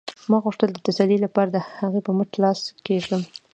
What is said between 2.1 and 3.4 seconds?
مټ لاس کېږدم